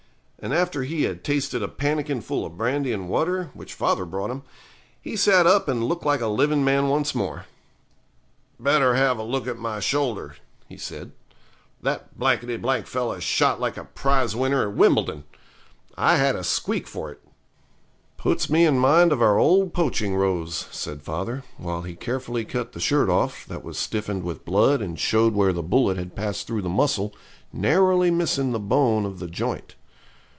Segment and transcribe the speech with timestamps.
[0.43, 4.31] And after he had tasted a pannikin full of brandy and water, which father brought
[4.31, 4.41] him,
[4.99, 7.45] he sat up and looked like a living man once more.
[8.59, 10.37] 'Better have a look at my shoulder,'
[10.67, 11.11] he said.
[11.83, 12.09] 'That
[12.87, 15.25] fellow shot like a prize winner at Wimbledon.
[15.95, 17.21] I've had a squeak for it.'
[18.17, 22.71] 'Puts me in mind of our old poaching rows,' said father, while he carefully cut
[22.71, 26.47] the shirt off, that was stiffened with blood and showed where the bullet had passed
[26.47, 27.13] through the muscle,
[27.53, 29.75] narrowly missing the bone of the joint.